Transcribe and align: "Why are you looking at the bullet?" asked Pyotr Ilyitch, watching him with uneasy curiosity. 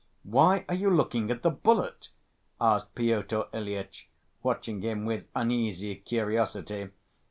"Why 0.23 0.65
are 0.67 0.73
you 0.73 0.89
looking 0.89 1.29
at 1.29 1.43
the 1.43 1.51
bullet?" 1.51 2.09
asked 2.59 2.95
Pyotr 2.95 3.43
Ilyitch, 3.53 4.09
watching 4.41 4.81
him 4.81 5.05
with 5.05 5.27
uneasy 5.35 5.93
curiosity. 5.93 6.89